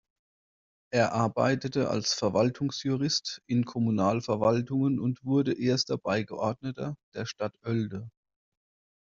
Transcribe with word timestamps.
Er 0.91 1.11
arbeitete 1.13 1.91
als 1.91 2.15
Verwaltungsjurist 2.15 3.43
in 3.45 3.65
Kommunalverwaltungen 3.65 4.99
und 4.99 5.23
wurde 5.23 5.53
Erster 5.53 5.99
Beigeordneter 5.99 6.95
der 7.13 7.27
Stadt 7.27 7.53
Oelde. 7.63 8.09